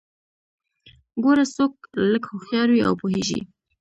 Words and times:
ګوره 1.23 1.45
څوک 1.55 1.73
که 1.81 1.89
لږ 2.11 2.23
هوښيار 2.31 2.67
وي 2.71 2.81
او 2.87 2.93
پوهیږي 3.01 3.39